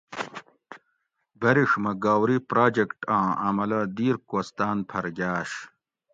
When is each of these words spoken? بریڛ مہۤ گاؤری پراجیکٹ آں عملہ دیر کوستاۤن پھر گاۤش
بریڛ 1.39 1.71
مہۤ 1.83 1.93
گاؤری 2.03 2.37
پراجیکٹ 2.49 2.99
آں 3.15 3.29
عملہ 3.47 3.79
دیر 3.97 4.15
کوستاۤن 4.29 4.77
پھر 4.89 5.05
گاۤش 5.17 5.51